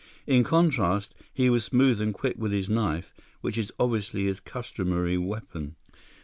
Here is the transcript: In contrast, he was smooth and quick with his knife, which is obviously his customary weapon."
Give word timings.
In 0.25 0.43
contrast, 0.43 1.13
he 1.31 1.47
was 1.51 1.63
smooth 1.63 2.01
and 2.01 2.11
quick 2.11 2.33
with 2.35 2.51
his 2.51 2.67
knife, 2.71 3.13
which 3.41 3.55
is 3.55 3.71
obviously 3.79 4.23
his 4.23 4.39
customary 4.39 5.15
weapon." 5.15 5.75